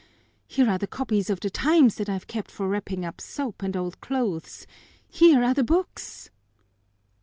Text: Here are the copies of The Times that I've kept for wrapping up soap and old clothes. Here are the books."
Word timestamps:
Here 0.47 0.67
are 0.67 0.79
the 0.79 0.87
copies 0.87 1.29
of 1.29 1.41
The 1.41 1.51
Times 1.51 1.97
that 1.97 2.09
I've 2.09 2.25
kept 2.25 2.49
for 2.49 2.67
wrapping 2.67 3.05
up 3.05 3.21
soap 3.21 3.61
and 3.61 3.77
old 3.77 4.01
clothes. 4.01 4.65
Here 5.07 5.43
are 5.43 5.53
the 5.53 5.63
books." 5.63 6.31